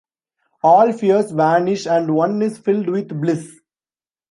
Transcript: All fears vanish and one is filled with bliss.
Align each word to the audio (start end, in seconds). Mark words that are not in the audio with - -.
All 0.63 0.93
fears 0.93 1.29
vanish 1.29 1.85
and 1.85 2.15
one 2.15 2.41
is 2.41 2.57
filled 2.57 2.89
with 2.89 3.09
bliss. 3.21 3.59